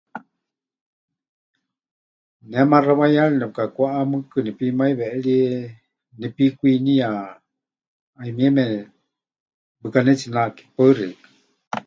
Ne 2.49 2.59
maxa 2.71 2.93
waiyari 2.99 3.35
nepɨkakwáʼa, 3.37 3.99
mɨɨkɨ 4.11 4.37
nepimaiweʼerie, 4.45 5.41
nepikwiniya, 6.19 7.09
ˀayumieme 8.17 8.63
pɨkanetsinake. 9.81 10.63
Paɨ 10.75 10.89
xeikɨ́a. 10.97 11.35